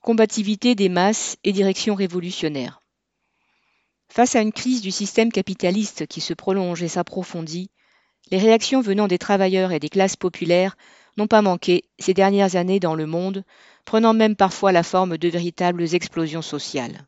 combativité 0.00 0.74
des 0.74 0.88
masses 0.88 1.36
et 1.44 1.52
direction 1.52 1.94
révolutionnaire. 1.94 2.80
Face 4.08 4.34
à 4.34 4.40
une 4.40 4.52
crise 4.52 4.80
du 4.80 4.90
système 4.90 5.30
capitaliste 5.30 6.06
qui 6.06 6.20
se 6.20 6.34
prolonge 6.34 6.82
et 6.82 6.88
s'approfondit, 6.88 7.70
les 8.30 8.38
réactions 8.38 8.80
venant 8.80 9.08
des 9.08 9.18
travailleurs 9.18 9.72
et 9.72 9.80
des 9.80 9.88
classes 9.88 10.16
populaires 10.16 10.76
n'ont 11.16 11.26
pas 11.26 11.42
manqué 11.42 11.84
ces 11.98 12.14
dernières 12.14 12.56
années 12.56 12.80
dans 12.80 12.94
le 12.94 13.06
monde, 13.06 13.44
prenant 13.84 14.14
même 14.14 14.36
parfois 14.36 14.72
la 14.72 14.82
forme 14.82 15.18
de 15.18 15.28
véritables 15.28 15.94
explosions 15.94 16.42
sociales. 16.42 17.06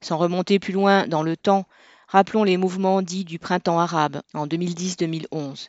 Sans 0.00 0.18
remonter 0.18 0.58
plus 0.58 0.72
loin 0.72 1.06
dans 1.06 1.22
le 1.22 1.36
temps, 1.36 1.66
rappelons 2.08 2.44
les 2.44 2.56
mouvements 2.56 3.02
dits 3.02 3.24
du 3.24 3.38
printemps 3.38 3.78
arabe 3.78 4.22
en 4.34 4.46
2010-2011. 4.46 5.68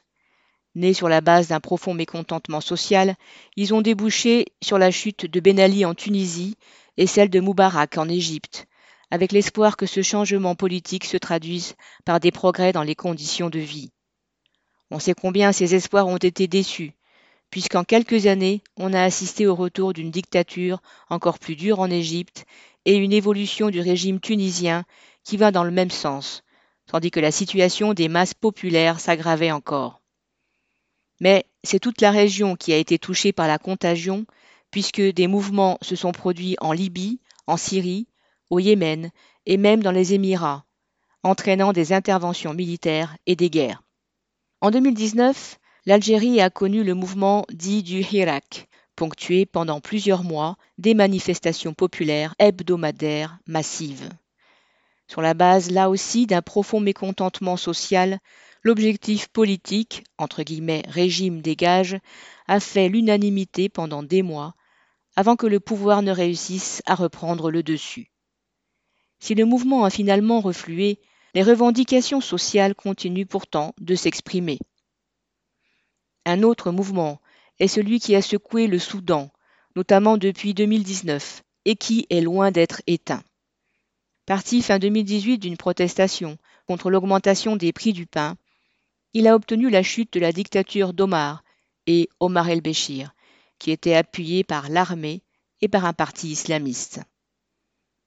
Nés 0.75 0.93
sur 0.93 1.07
la 1.07 1.21
base 1.21 1.47
d'un 1.47 1.61
profond 1.61 1.93
mécontentement 1.93 2.59
social, 2.59 3.15
ils 3.55 3.73
ont 3.73 3.81
débouché 3.81 4.47
sur 4.61 4.77
la 4.77 4.91
chute 4.91 5.25
de 5.25 5.39
Ben 5.39 5.57
Ali 5.59 5.85
en 5.85 5.95
Tunisie 5.95 6.57
et 6.97 7.07
celle 7.07 7.29
de 7.29 7.39
Moubarak 7.39 7.97
en 7.97 8.09
Égypte, 8.09 8.67
avec 9.09 9.31
l'espoir 9.31 9.77
que 9.77 9.85
ce 9.85 10.01
changement 10.01 10.53
politique 10.55 11.05
se 11.05 11.15
traduise 11.15 11.75
par 12.03 12.19
des 12.19 12.31
progrès 12.31 12.73
dans 12.73 12.83
les 12.83 12.95
conditions 12.95 13.49
de 13.49 13.59
vie. 13.59 13.91
On 14.91 14.99
sait 14.99 15.13
combien 15.13 15.53
ces 15.53 15.75
espoirs 15.75 16.07
ont 16.07 16.17
été 16.17 16.47
déçus, 16.47 16.91
puisqu'en 17.49 17.85
quelques 17.85 18.27
années, 18.27 18.61
on 18.75 18.93
a 18.93 19.01
assisté 19.01 19.47
au 19.47 19.55
retour 19.55 19.93
d'une 19.93 20.11
dictature 20.11 20.81
encore 21.09 21.39
plus 21.39 21.55
dure 21.55 21.79
en 21.79 21.89
Égypte 21.89 22.45
et 22.83 22.97
une 22.97 23.13
évolution 23.13 23.69
du 23.69 23.79
régime 23.79 24.19
tunisien 24.19 24.83
qui 25.23 25.37
va 25.37 25.51
dans 25.51 25.63
le 25.63 25.71
même 25.71 25.89
sens, 25.89 26.43
tandis 26.85 27.11
que 27.11 27.21
la 27.21 27.31
situation 27.31 27.93
des 27.93 28.09
masses 28.09 28.33
populaires 28.33 28.99
s'aggravait 28.99 29.51
encore. 29.51 30.01
Mais 31.19 31.45
c'est 31.63 31.79
toute 31.79 32.01
la 32.01 32.11
région 32.11 32.55
qui 32.55 32.73
a 32.73 32.77
été 32.77 32.99
touchée 32.99 33.31
par 33.31 33.47
la 33.47 33.57
contagion, 33.57 34.25
puisque 34.71 35.01
des 35.01 35.27
mouvements 35.27 35.77
se 35.81 35.95
sont 35.95 36.11
produits 36.11 36.57
en 36.59 36.71
Libye, 36.71 37.19
en 37.47 37.57
Syrie, 37.57 38.07
au 38.49 38.59
Yémen 38.59 39.11
et 39.45 39.57
même 39.57 39.81
dans 39.81 39.91
les 39.91 40.13
Émirats, 40.13 40.65
entraînant 41.23 41.73
des 41.73 41.93
interventions 41.93 42.53
militaires 42.53 43.17
et 43.25 43.35
des 43.35 43.49
guerres. 43.49 43.83
En 44.61 44.71
2019, 44.71 45.59
l'Algérie 45.85 46.41
a 46.41 46.49
connu 46.49 46.83
le 46.83 46.93
mouvement 46.93 47.45
dit 47.51 47.83
du 47.83 48.01
Hirak, 48.01 48.67
ponctué 48.95 49.45
pendant 49.45 49.81
plusieurs 49.81 50.23
mois 50.23 50.57
des 50.77 50.93
manifestations 50.93 51.73
populaires 51.73 52.35
hebdomadaires 52.39 53.37
massives. 53.45 54.09
Sur 55.07 55.21
la 55.21 55.33
base 55.33 55.69
là 55.69 55.89
aussi 55.89 56.25
d'un 56.25 56.41
profond 56.41 56.79
mécontentement 56.79 57.57
social, 57.57 58.19
l'objectif 58.65 59.27
politique, 59.27 60.03
entre 60.17 60.41
guillemets 60.41 60.83
régime 60.87 61.41
des 61.41 61.55
gages, 61.55 61.97
a 62.47 62.59
fait 62.59 62.89
l'unanimité 62.89 63.69
pendant 63.69 64.01
des 64.01 64.23
mois, 64.23 64.55
avant 65.15 65.35
que 65.35 65.45
le 65.45 65.59
pouvoir 65.59 66.01
ne 66.01 66.11
réussisse 66.11 66.81
à 66.87 66.95
reprendre 66.95 67.51
le 67.51 67.61
dessus. 67.61 68.11
Si 69.19 69.35
le 69.35 69.45
mouvement 69.45 69.85
a 69.85 69.91
finalement 69.91 70.41
reflué, 70.41 70.99
les 71.35 71.43
revendications 71.43 72.21
sociales 72.21 72.73
continuent 72.75 73.27
pourtant 73.27 73.75
de 73.79 73.93
s'exprimer. 73.93 74.57
Un 76.25 76.41
autre 76.41 76.71
mouvement 76.71 77.21
est 77.59 77.67
celui 77.67 77.99
qui 77.99 78.15
a 78.15 78.21
secoué 78.21 78.65
le 78.65 78.79
Soudan, 78.79 79.29
notamment 79.75 80.17
depuis 80.17 80.55
2019, 80.55 81.43
et 81.65 81.75
qui 81.75 82.07
est 82.09 82.21
loin 82.21 82.49
d'être 82.49 82.81
éteint. 82.87 83.23
Parti 84.25 84.63
fin 84.63 84.79
2018 84.79 85.37
d'une 85.37 85.57
protestation 85.57 86.39
contre 86.67 86.89
l'augmentation 86.89 87.55
des 87.55 87.71
prix 87.71 87.93
du 87.93 88.07
pain, 88.07 88.37
il 89.15 89.29
a 89.29 89.35
obtenu 89.35 89.69
la 89.69 89.81
chute 89.81 90.11
de 90.11 90.19
la 90.19 90.33
dictature 90.33 90.91
d'Omar 90.91 91.41
et 91.87 92.09
Omar 92.19 92.49
el-Béchir, 92.49 93.15
qui 93.59 93.71
était 93.71 93.95
appuyé 93.95 94.43
par 94.43 94.67
l'armée 94.67 95.23
et 95.61 95.69
par 95.69 95.85
un 95.85 95.93
parti 95.93 96.27
islamiste. 96.27 96.99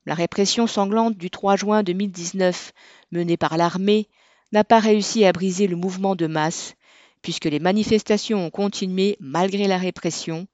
La 0.04 0.12
répression 0.12 0.66
sanglante 0.66 1.16
du 1.16 1.30
3 1.30 1.56
juin 1.56 1.82
2019 1.82 2.74
menée 3.10 3.38
par 3.38 3.56
l'armée 3.56 4.10
n'a 4.52 4.64
pas 4.64 4.80
réussi 4.80 5.24
à 5.24 5.32
briser 5.32 5.66
le 5.66 5.76
mouvement 5.76 6.14
de 6.14 6.26
masse 6.26 6.74
puisque 7.22 7.46
les 7.46 7.58
manifestations 7.58 8.44
ont 8.44 8.50
continué 8.50 9.16
malgré 9.18 9.66
la 9.66 9.78
répression, 9.78 10.46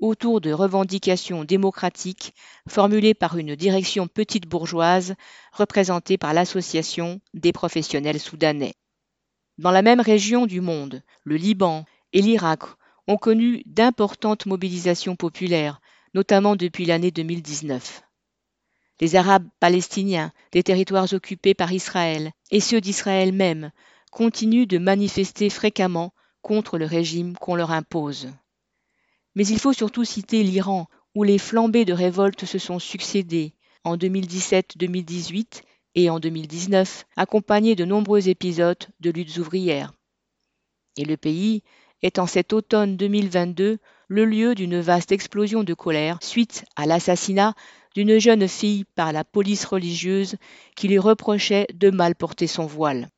autour 0.00 0.42
de 0.42 0.52
revendications 0.52 1.44
démocratiques 1.44 2.34
formulées 2.68 3.14
par 3.14 3.38
une 3.38 3.56
direction 3.56 4.06
petite 4.06 4.46
bourgeoise 4.46 5.14
représentée 5.52 6.18
par 6.18 6.34
l'Association 6.34 7.22
des 7.32 7.52
professionnels 7.52 8.20
soudanais. 8.20 8.74
Dans 9.58 9.70
la 9.70 9.82
même 9.82 10.00
région 10.00 10.46
du 10.46 10.60
monde, 10.60 11.02
le 11.22 11.36
Liban 11.36 11.84
et 12.12 12.20
l'Irak 12.20 12.62
ont 13.06 13.16
connu 13.16 13.62
d'importantes 13.66 14.46
mobilisations 14.46 15.14
populaires, 15.14 15.80
notamment 16.12 16.56
depuis 16.56 16.86
l'année 16.86 17.10
2019. 17.10 18.02
Les 19.00 19.16
Arabes 19.16 19.46
palestiniens 19.60 20.32
des 20.52 20.62
territoires 20.62 21.12
occupés 21.12 21.54
par 21.54 21.72
Israël 21.72 22.32
et 22.50 22.60
ceux 22.60 22.80
d'Israël 22.80 23.32
même 23.32 23.70
continuent 24.10 24.66
de 24.66 24.78
manifester 24.78 25.50
fréquemment 25.50 26.12
contre 26.42 26.78
le 26.78 26.86
régime 26.86 27.36
qu'on 27.36 27.54
leur 27.54 27.70
impose. 27.70 28.30
Mais 29.34 29.46
il 29.46 29.58
faut 29.58 29.72
surtout 29.72 30.04
citer 30.04 30.42
l'Iran, 30.42 30.88
où 31.14 31.22
les 31.22 31.38
flambées 31.38 31.84
de 31.84 31.92
révolte 31.92 32.44
se 32.44 32.58
sont 32.58 32.78
succédées 32.78 33.54
en 33.84 33.96
2017-2018 33.96 35.62
et 35.94 36.10
en 36.10 36.20
2019, 36.20 37.06
accompagnés 37.16 37.76
de 37.76 37.84
nombreux 37.84 38.28
épisodes 38.28 38.84
de 39.00 39.10
luttes 39.10 39.36
ouvrières. 39.38 39.92
Et 40.96 41.04
le 41.04 41.16
pays 41.16 41.62
est 42.02 42.18
en 42.18 42.26
cet 42.26 42.52
automne 42.52 42.96
2022 42.96 43.78
le 44.08 44.24
lieu 44.24 44.54
d'une 44.54 44.80
vaste 44.80 45.12
explosion 45.12 45.64
de 45.64 45.74
colère 45.74 46.18
suite 46.20 46.64
à 46.76 46.86
l'assassinat 46.86 47.54
d'une 47.94 48.18
jeune 48.18 48.48
fille 48.48 48.84
par 48.94 49.12
la 49.12 49.24
police 49.24 49.64
religieuse 49.64 50.36
qui 50.76 50.88
lui 50.88 50.98
reprochait 50.98 51.66
de 51.72 51.90
mal 51.90 52.14
porter 52.14 52.46
son 52.46 52.66
voile. 52.66 53.08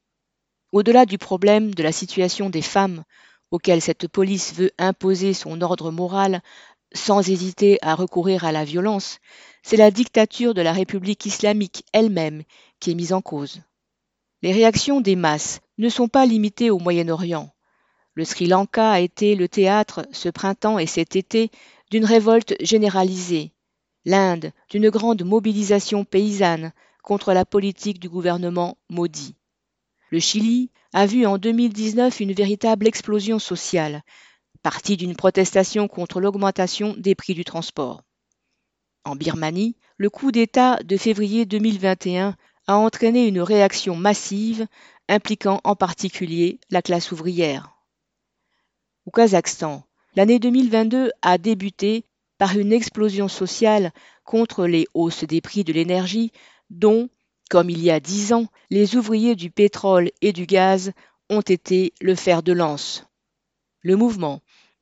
Au-delà 0.72 1.06
du 1.06 1.18
problème 1.18 1.74
de 1.74 1.82
la 1.82 1.92
situation 1.92 2.50
des 2.50 2.62
femmes, 2.62 3.04
auquel 3.50 3.80
cette 3.80 4.08
police 4.08 4.54
veut 4.54 4.70
imposer 4.78 5.32
son 5.32 5.60
ordre 5.62 5.90
moral 5.90 6.42
sans 6.92 7.28
hésiter 7.28 7.78
à 7.82 7.94
recourir 7.94 8.44
à 8.44 8.52
la 8.52 8.64
violence, 8.64 9.18
c'est 9.62 9.76
la 9.76 9.90
dictature 9.90 10.54
de 10.54 10.62
la 10.62 10.72
République 10.72 11.26
islamique 11.26 11.84
elle-même 11.92 12.42
qui 12.80 12.90
est 12.90 12.94
mise 12.94 13.12
en 13.12 13.20
cause. 13.20 13.62
Les 14.42 14.52
réactions 14.52 15.00
des 15.00 15.16
masses 15.16 15.60
ne 15.78 15.88
sont 15.88 16.08
pas 16.08 16.26
limitées 16.26 16.70
au 16.70 16.78
Moyen-Orient. 16.78 17.52
Le 18.14 18.24
Sri 18.24 18.46
Lanka 18.46 18.90
a 18.90 19.00
été 19.00 19.34
le 19.34 19.48
théâtre, 19.48 20.06
ce 20.12 20.28
printemps 20.28 20.78
et 20.78 20.86
cet 20.86 21.16
été, 21.16 21.50
d'une 21.90 22.04
révolte 22.04 22.54
généralisée. 22.60 23.52
L'Inde, 24.04 24.52
d'une 24.70 24.88
grande 24.88 25.24
mobilisation 25.24 26.04
paysanne 26.04 26.72
contre 27.02 27.32
la 27.32 27.44
politique 27.44 27.98
du 27.98 28.08
gouvernement 28.08 28.78
maudit. 28.88 29.34
Le 30.10 30.20
Chili 30.20 30.70
a 30.92 31.06
vu 31.06 31.26
en 31.26 31.38
2019 31.38 32.20
une 32.20 32.32
véritable 32.32 32.86
explosion 32.86 33.38
sociale, 33.38 34.02
partie 34.62 34.96
d'une 34.96 35.16
protestation 35.16 35.88
contre 35.88 36.20
l'augmentation 36.20 36.94
des 36.96 37.14
prix 37.14 37.34
du 37.34 37.44
transport. 37.44 38.02
En 39.04 39.14
Birmanie, 39.14 39.76
le 39.96 40.10
coup 40.10 40.32
d'État 40.32 40.78
de 40.82 40.96
février 40.96 41.46
2021 41.46 42.36
a 42.66 42.76
entraîné 42.76 43.26
une 43.26 43.40
réaction 43.40 43.96
massive 43.96 44.66
impliquant 45.08 45.60
en 45.64 45.76
particulier 45.76 46.58
la 46.70 46.82
classe 46.82 47.12
ouvrière. 47.12 47.76
Au 49.06 49.10
Kazakhstan, 49.10 49.84
l'année 50.14 50.38
2022 50.38 51.12
a 51.22 51.38
débuté 51.38 52.04
par 52.38 52.58
une 52.58 52.72
explosion 52.72 53.28
sociale 53.28 53.92
contre 54.24 54.66
les 54.66 54.86
hausses 54.94 55.24
des 55.24 55.40
prix 55.40 55.64
de 55.64 55.72
l'énergie 55.72 56.32
dont 56.70 57.08
comme 57.48 57.70
il 57.70 57.80
y 57.80 57.90
a 57.90 58.00
dix 58.00 58.32
ans, 58.32 58.46
les 58.70 58.96
ouvriers 58.96 59.36
du 59.36 59.50
pétrole 59.50 60.10
et 60.20 60.32
du 60.32 60.46
gaz 60.46 60.92
ont 61.30 61.42
été 61.42 61.92
le 62.00 62.14
fer 62.14 62.42
de 62.42 62.52
lance. 62.52 63.06
Le 63.82 63.96
mouvement 63.96 64.40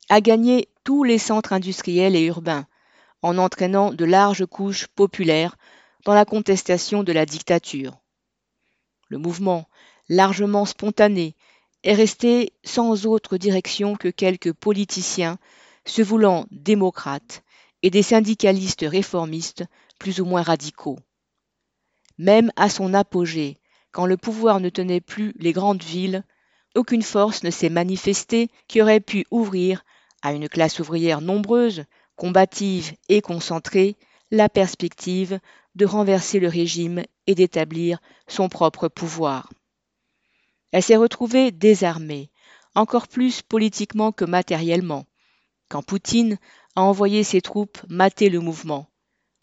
a 0.08 0.20
gagné 0.20 0.68
tous 0.82 1.04
les 1.04 1.18
centres 1.18 1.52
industriels 1.52 2.16
et 2.16 2.24
urbains, 2.24 2.66
en 3.22 3.38
entraînant 3.38 3.92
de 3.92 4.04
larges 4.04 4.46
couches 4.46 4.86
populaires 4.86 5.56
dans 6.04 6.14
la 6.14 6.24
contestation 6.24 7.02
de 7.02 7.12
la 7.12 7.26
dictature. 7.26 7.98
Le 9.08 9.18
mouvement, 9.18 9.68
largement 10.08 10.66
spontané, 10.66 11.34
est 11.82 11.94
resté 11.94 12.52
sans 12.64 13.06
autre 13.06 13.36
direction 13.36 13.96
que 13.96 14.08
quelques 14.08 14.52
politiciens 14.52 15.38
se 15.84 16.02
voulant 16.02 16.46
démocrates 16.50 17.42
et 17.82 17.90
des 17.90 18.02
syndicalistes 18.02 18.86
réformistes 18.88 19.64
plus 19.98 20.20
ou 20.20 20.24
moins 20.24 20.42
radicaux. 20.42 20.98
Même 22.16 22.50
à 22.56 22.68
son 22.68 22.94
apogée, 22.94 23.58
quand 23.92 24.06
le 24.06 24.16
pouvoir 24.16 24.60
ne 24.60 24.70
tenait 24.70 25.00
plus 25.00 25.34
les 25.38 25.52
grandes 25.52 25.82
villes, 25.82 26.24
aucune 26.74 27.02
force 27.02 27.42
ne 27.42 27.50
s'est 27.50 27.68
manifestée 27.68 28.48
qui 28.66 28.80
aurait 28.80 29.00
pu 29.00 29.26
ouvrir 29.30 29.84
à 30.22 30.32
une 30.32 30.48
classe 30.48 30.80
ouvrière 30.80 31.20
nombreuse, 31.20 31.84
combative 32.16 32.94
et 33.08 33.20
concentrée 33.20 33.96
la 34.34 34.48
perspective 34.48 35.38
de 35.74 35.86
renverser 35.86 36.40
le 36.40 36.48
régime 36.48 37.02
et 37.26 37.34
d'établir 37.34 38.00
son 38.26 38.48
propre 38.48 38.88
pouvoir. 38.88 39.50
Elle 40.72 40.82
s'est 40.82 40.96
retrouvée 40.96 41.52
désarmée, 41.52 42.30
encore 42.74 43.06
plus 43.06 43.42
politiquement 43.42 44.10
que 44.10 44.24
matériellement, 44.24 45.06
quand 45.68 45.82
Poutine 45.82 46.38
a 46.74 46.82
envoyé 46.82 47.22
ses 47.22 47.40
troupes 47.40 47.78
mater 47.88 48.28
le 48.28 48.40
mouvement, 48.40 48.90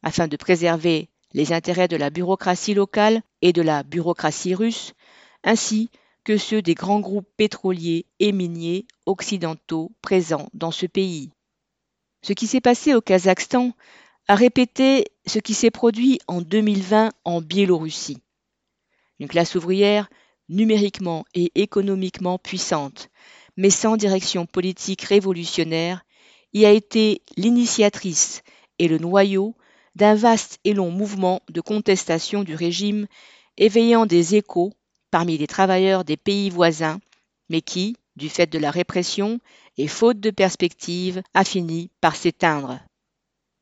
afin 0.03 0.27
de 0.27 0.35
préserver 0.35 1.09
les 1.33 1.53
intérêts 1.53 1.87
de 1.87 1.95
la 1.95 2.09
bureaucratie 2.09 2.73
locale 2.73 3.21
et 3.41 3.53
de 3.53 3.61
la 3.61 3.83
bureaucratie 3.83 4.55
russe, 4.55 4.93
ainsi 5.45 5.89
que 6.25 6.37
ceux 6.37 6.61
des 6.61 6.75
grands 6.75 6.99
groupes 6.99 7.29
pétroliers 7.37 8.05
et 8.19 8.33
miniers 8.33 8.85
occidentaux 9.05 9.91
présents 10.01 10.49
dans 10.53 10.71
ce 10.71 10.85
pays. 10.85 11.31
Ce 12.21 12.33
qui 12.33 12.45
s'est 12.45 12.61
passé 12.61 12.93
au 12.93 13.01
Kazakhstan 13.01 13.71
a 14.31 14.35
répété 14.35 15.07
ce 15.27 15.39
qui 15.39 15.53
s'est 15.53 15.71
produit 15.71 16.21
en 16.25 16.39
2020 16.39 17.11
en 17.25 17.41
Biélorussie. 17.41 18.19
Une 19.19 19.27
classe 19.27 19.55
ouvrière 19.55 20.09
numériquement 20.47 21.25
et 21.33 21.51
économiquement 21.55 22.37
puissante, 22.37 23.09
mais 23.57 23.69
sans 23.69 23.97
direction 23.97 24.45
politique 24.45 25.01
révolutionnaire, 25.01 26.05
y 26.53 26.63
a 26.63 26.71
été 26.71 27.23
l'initiatrice 27.35 28.41
et 28.79 28.87
le 28.87 28.99
noyau 28.99 29.53
d'un 29.95 30.15
vaste 30.15 30.59
et 30.63 30.73
long 30.73 30.91
mouvement 30.91 31.41
de 31.49 31.59
contestation 31.59 32.45
du 32.45 32.55
régime 32.55 33.07
éveillant 33.57 34.05
des 34.05 34.35
échos 34.35 34.71
parmi 35.11 35.37
les 35.37 35.47
travailleurs 35.47 36.05
des 36.05 36.15
pays 36.15 36.49
voisins, 36.49 37.01
mais 37.49 37.59
qui, 37.59 37.97
du 38.15 38.29
fait 38.29 38.49
de 38.49 38.59
la 38.59 38.71
répression 38.71 39.41
et 39.77 39.89
faute 39.89 40.21
de 40.21 40.29
perspective, 40.29 41.21
a 41.33 41.43
fini 41.43 41.89
par 41.99 42.15
s'éteindre. 42.15 42.79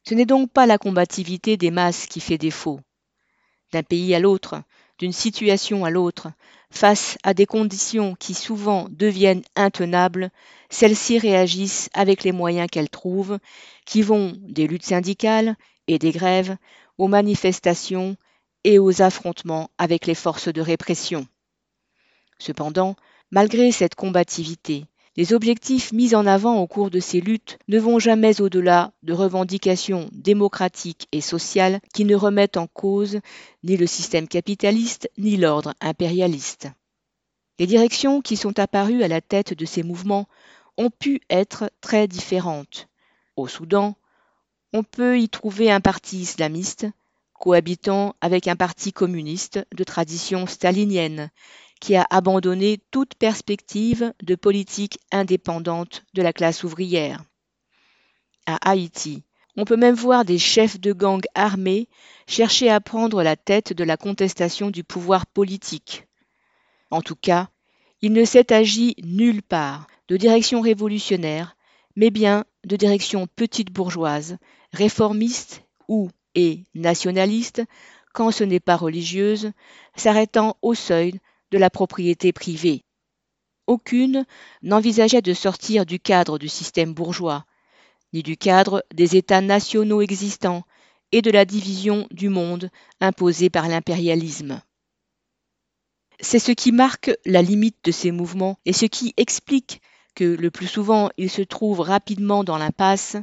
Ce 0.09 0.15
n'est 0.15 0.25
donc 0.25 0.51
pas 0.51 0.65
la 0.65 0.79
combativité 0.79 1.55
des 1.55 1.69
masses 1.69 2.07
qui 2.07 2.19
fait 2.19 2.39
défaut. 2.39 2.79
D'un 3.73 3.83
pays 3.83 4.15
à 4.15 4.19
l'autre, 4.19 4.63
d'une 4.97 5.13
situation 5.13 5.85
à 5.85 5.91
l'autre, 5.91 6.29
face 6.71 7.19
à 7.21 7.35
des 7.35 7.45
conditions 7.45 8.15
qui 8.15 8.33
souvent 8.33 8.87
deviennent 8.89 9.43
intenables, 9.55 10.31
celles-ci 10.71 11.19
réagissent 11.19 11.91
avec 11.93 12.23
les 12.23 12.31
moyens 12.31 12.67
qu'elles 12.71 12.89
trouvent, 12.89 13.37
qui 13.85 14.01
vont 14.01 14.33
des 14.41 14.65
luttes 14.65 14.87
syndicales 14.87 15.55
et 15.87 15.99
des 15.99 16.11
grèves 16.11 16.57
aux 16.97 17.07
manifestations 17.07 18.17
et 18.63 18.79
aux 18.79 19.03
affrontements 19.03 19.69
avec 19.77 20.07
les 20.07 20.15
forces 20.15 20.49
de 20.51 20.61
répression. 20.61 21.27
Cependant, 22.39 22.95
malgré 23.29 23.71
cette 23.71 23.93
combativité, 23.93 24.85
les 25.19 25.33
objectifs 25.33 25.91
mis 25.91 26.15
en 26.15 26.25
avant 26.25 26.61
au 26.61 26.65
cours 26.65 26.89
de 26.89 27.01
ces 27.01 27.19
luttes 27.19 27.59
ne 27.67 27.77
vont 27.77 27.99
jamais 27.99 28.39
au-delà 28.39 28.93
de 29.03 29.11
revendications 29.11 30.07
démocratiques 30.13 31.09
et 31.11 31.19
sociales 31.19 31.81
qui 31.93 32.05
ne 32.05 32.15
remettent 32.15 32.55
en 32.55 32.67
cause 32.67 33.19
ni 33.65 33.75
le 33.75 33.85
système 33.85 34.29
capitaliste 34.29 35.11
ni 35.17 35.35
l'ordre 35.35 35.73
impérialiste. 35.81 36.69
Les 37.59 37.67
directions 37.67 38.21
qui 38.21 38.37
sont 38.37 38.59
apparues 38.59 39.03
à 39.03 39.09
la 39.09 39.19
tête 39.19 39.53
de 39.53 39.65
ces 39.65 39.83
mouvements 39.83 40.29
ont 40.77 40.89
pu 40.89 41.19
être 41.29 41.69
très 41.81 42.07
différentes. 42.07 42.87
Au 43.35 43.49
Soudan, 43.49 43.97
on 44.71 44.83
peut 44.83 45.19
y 45.19 45.27
trouver 45.27 45.69
un 45.69 45.81
parti 45.81 46.19
islamiste, 46.19 46.87
cohabitant 47.33 48.15
avec 48.21 48.47
un 48.47 48.55
parti 48.55 48.93
communiste 48.93 49.67
de 49.75 49.83
tradition 49.83 50.47
stalinienne, 50.47 51.29
qui 51.79 51.95
a 51.95 52.05
abandonné 52.09 52.79
toute 52.91 53.15
perspective 53.15 54.13
de 54.21 54.35
politique 54.35 54.99
indépendante 55.11 56.03
de 56.13 56.21
la 56.21 56.33
classe 56.33 56.63
ouvrière. 56.63 57.23
À 58.45 58.69
Haïti, 58.69 59.23
on 59.55 59.65
peut 59.65 59.77
même 59.77 59.95
voir 59.95 60.25
des 60.25 60.37
chefs 60.37 60.79
de 60.79 60.93
gang 60.93 61.21
armés 61.35 61.87
chercher 62.27 62.69
à 62.69 62.79
prendre 62.79 63.23
la 63.23 63.35
tête 63.35 63.73
de 63.73 63.83
la 63.83 63.97
contestation 63.97 64.69
du 64.69 64.83
pouvoir 64.83 65.25
politique. 65.25 66.07
En 66.91 67.01
tout 67.01 67.15
cas, 67.15 67.49
il 68.01 68.13
ne 68.13 68.23
s'est 68.23 68.53
agi 68.53 68.95
nulle 69.03 69.43
part 69.43 69.87
de 70.07 70.17
direction 70.17 70.61
révolutionnaire, 70.61 71.55
mais 71.95 72.09
bien 72.09 72.45
de 72.63 72.75
direction 72.75 73.27
petite 73.35 73.71
bourgeoise, 73.71 74.37
réformiste 74.71 75.63
ou 75.87 76.09
et 76.35 76.63
nationaliste, 76.75 77.63
quand 78.13 78.31
ce 78.31 78.43
n'est 78.43 78.59
pas 78.59 78.75
religieuse, 78.75 79.51
s'arrêtant 79.95 80.57
au 80.61 80.73
seuil 80.73 81.19
de 81.51 81.57
la 81.57 81.69
propriété 81.69 82.31
privée. 82.31 82.83
Aucune 83.67 84.25
n'envisageait 84.63 85.21
de 85.21 85.33
sortir 85.33 85.85
du 85.85 85.99
cadre 85.99 86.39
du 86.39 86.47
système 86.47 86.93
bourgeois, 86.93 87.45
ni 88.13 88.23
du 88.23 88.37
cadre 88.37 88.83
des 88.93 89.15
États 89.15 89.41
nationaux 89.41 90.01
existants 90.01 90.63
et 91.11 91.21
de 91.21 91.31
la 91.31 91.45
division 91.45 92.07
du 92.11 92.29
monde 92.29 92.69
imposée 92.99 93.49
par 93.49 93.67
l'impérialisme. 93.67 94.61
C'est 96.19 96.39
ce 96.39 96.51
qui 96.51 96.71
marque 96.71 97.11
la 97.25 97.41
limite 97.41 97.77
de 97.83 97.91
ces 97.91 98.11
mouvements 98.11 98.59
et 98.65 98.73
ce 98.73 98.85
qui 98.85 99.13
explique 99.17 99.81
que 100.15 100.23
le 100.23 100.51
plus 100.51 100.67
souvent 100.67 101.09
ils 101.17 101.29
se 101.29 101.41
trouvent 101.41 101.79
rapidement 101.79 102.43
dans 102.43 102.57
l'impasse. 102.57 103.15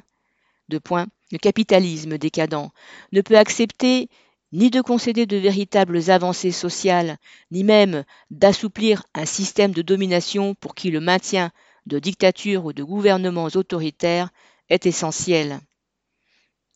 De 0.68 0.78
point, 0.78 1.06
le 1.30 1.38
capitalisme 1.38 2.18
décadent 2.18 2.70
ne 3.12 3.20
peut 3.20 3.36
accepter 3.36 4.08
ni 4.52 4.70
de 4.70 4.80
concéder 4.80 5.26
de 5.26 5.36
véritables 5.36 6.10
avancées 6.10 6.52
sociales, 6.52 7.18
ni 7.50 7.64
même 7.64 8.04
d'assouplir 8.30 9.02
un 9.14 9.26
système 9.26 9.72
de 9.72 9.82
domination 9.82 10.54
pour 10.54 10.74
qui 10.74 10.90
le 10.90 11.00
maintien 11.00 11.50
de 11.86 11.98
dictatures 11.98 12.64
ou 12.64 12.72
de 12.72 12.82
gouvernements 12.82 13.48
autoritaires 13.54 14.30
est 14.68 14.86
essentiel. 14.86 15.60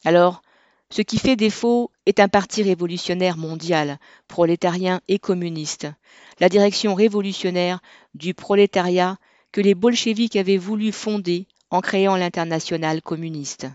Alors, 0.04 0.42
ce 0.90 1.02
qui 1.02 1.18
fait 1.18 1.36
défaut 1.36 1.92
est 2.06 2.18
un 2.18 2.28
parti 2.28 2.62
révolutionnaire 2.62 3.36
mondial, 3.36 3.98
prolétarien 4.26 5.00
et 5.06 5.18
communiste, 5.18 5.86
la 6.40 6.48
direction 6.48 6.94
révolutionnaire 6.94 7.80
du 8.14 8.34
prolétariat 8.34 9.18
que 9.52 9.60
les 9.60 9.74
bolcheviks 9.74 10.36
avaient 10.36 10.56
voulu 10.56 10.90
fonder 10.90 11.46
en 11.70 11.80
créant 11.80 12.16
l'internationale 12.16 13.02
communiste. 13.02 13.68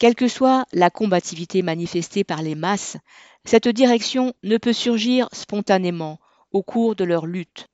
Quelle 0.00 0.14
que 0.14 0.28
soit 0.28 0.64
la 0.72 0.88
combativité 0.88 1.60
manifestée 1.60 2.24
par 2.24 2.40
les 2.40 2.54
masses, 2.54 2.96
cette 3.44 3.68
direction 3.68 4.32
ne 4.42 4.56
peut 4.56 4.72
surgir 4.72 5.28
spontanément 5.30 6.18
au 6.52 6.62
cours 6.62 6.96
de 6.96 7.04
leur 7.04 7.26
lutte. 7.26 7.66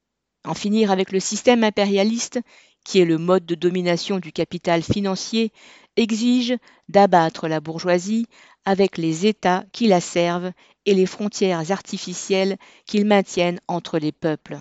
En 0.45 0.55
finir 0.55 0.91
avec 0.91 1.13
le 1.13 1.21
système 1.21 1.63
impérialiste, 1.63 2.41
qui 2.85 2.99
est 2.99 3.05
le 3.05 3.19
mode 3.19 3.47
de 3.47 3.55
domination 3.55 4.19
du 4.19 4.33
capital 4.33 4.83
financier, 4.83 5.53
exige 5.95 6.57
d'abattre 6.89 7.47
la 7.47 7.61
bourgeoisie 7.61 8.27
avec 8.65 8.99
les 8.99 9.27
États 9.27 9.65
qui 9.71 9.87
la 9.87 10.01
servent 10.01 10.51
et 10.85 10.95
les 10.95 11.07
frontières 11.07 11.71
artificielles 11.71 12.57
qu'ils 12.87 13.07
maintiennent 13.07 13.61
entre 13.69 14.01
les 14.01 14.11
peuples. 14.11 14.59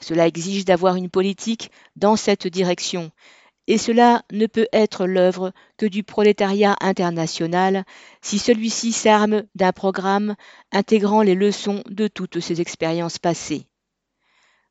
Cela 0.00 0.28
exige 0.28 0.66
d'avoir 0.66 0.94
une 0.94 1.10
politique 1.10 1.72
dans 1.96 2.14
cette 2.14 2.46
direction, 2.46 3.10
et 3.70 3.78
cela 3.78 4.24
ne 4.32 4.48
peut 4.48 4.66
être 4.72 5.06
l'œuvre 5.06 5.52
que 5.76 5.86
du 5.86 6.02
prolétariat 6.02 6.74
international 6.80 7.84
si 8.20 8.40
celui-ci 8.40 8.90
s'arme 8.90 9.44
d'un 9.54 9.70
programme 9.70 10.34
intégrant 10.72 11.22
les 11.22 11.36
leçons 11.36 11.84
de 11.88 12.08
toutes 12.08 12.40
ses 12.40 12.60
expériences 12.60 13.20
passées. 13.20 13.68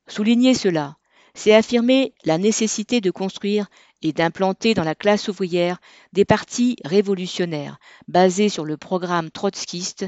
Souligner 0.07 0.53
cela, 0.53 0.97
c'est 1.33 1.55
affirmer 1.55 2.13
la 2.25 2.37
nécessité 2.37 2.99
de 2.99 3.09
construire 3.09 3.67
et 4.01 4.11
d'implanter 4.11 4.73
dans 4.73 4.83
la 4.83 4.95
classe 4.95 5.29
ouvrière 5.29 5.79
des 6.11 6.25
partis 6.25 6.75
révolutionnaires 6.83 7.79
basés 8.09 8.49
sur 8.49 8.65
le 8.65 8.75
programme 8.75 9.31
trotskiste 9.31 10.07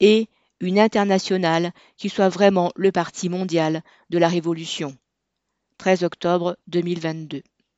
et 0.00 0.26
une 0.58 0.80
internationale 0.80 1.70
qui 1.96 2.08
soit 2.08 2.28
vraiment 2.28 2.72
le 2.74 2.90
parti 2.90 3.28
mondial 3.28 3.84
de 4.10 4.18
la 4.18 4.26
révolution. 4.26 4.96
13 5.78 6.02
octobre 6.02 6.56
2022 6.66 7.44